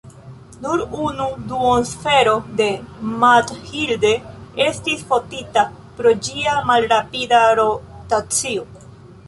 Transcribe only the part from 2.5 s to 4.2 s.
de "Mathilde"